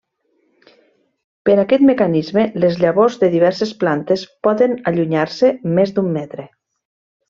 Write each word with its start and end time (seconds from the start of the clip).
Per 1.49 1.55
aquest 1.63 1.83
mecanisme 1.89 2.47
les 2.65 2.81
llavors 2.85 3.19
de 3.25 3.31
diverses 3.37 3.77
plantes 3.85 4.27
poden 4.49 4.77
allunyar-se 4.95 5.57
més 5.79 5.97
d'un 5.99 6.15
metre. 6.21 6.53